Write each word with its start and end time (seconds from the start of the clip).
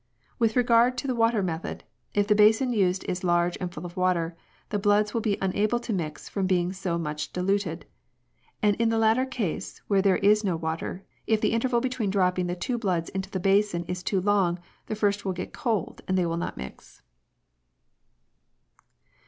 With 0.39 0.55
regard 0.55 0.97
to 0.97 1.05
the 1.05 1.13
water 1.13 1.43
method, 1.43 1.83
if 2.15 2.25
the 2.25 2.33
basin 2.33 2.73
used 2.73 3.03
is 3.03 3.23
large 3.23 3.55
and 3.61 3.71
full 3.71 3.85
of 3.85 3.95
water, 3.95 4.35
the 4.69 4.79
bloods 4.79 5.11
wiU 5.11 5.21
be 5.21 5.37
unable 5.39 5.79
to 5.79 5.93
mix 5.93 6.27
from 6.27 6.47
being 6.47 6.73
so 6.73 6.97
much 6.97 7.31
dilated; 7.33 7.85
and 8.63 8.75
in 8.77 8.89
the 8.89 8.97
latter 8.97 9.27
case 9.27 9.79
where 9.87 10.01
there 10.01 10.17
is 10.17 10.43
no 10.43 10.55
water, 10.57 11.05
if 11.27 11.39
the 11.39 11.51
interval 11.51 11.81
between 11.81 12.09
dropping 12.09 12.47
the 12.47 12.55
two 12.55 12.79
bloods 12.79 13.09
into 13.09 13.29
the 13.29 13.39
basin 13.39 13.85
is 13.85 14.01
too 14.01 14.19
long, 14.19 14.57
the 14.87 14.95
first 14.95 15.23
will 15.23 15.33
get 15.33 15.53
cold 15.53 16.01
and 16.07 16.17
they 16.17 16.25
will 16.25 16.35
not 16.37 16.57
mix." 16.57 17.03